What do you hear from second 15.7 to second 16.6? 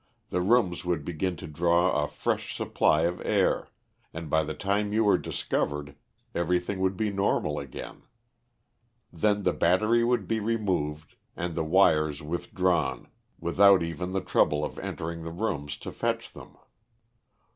to fetch them.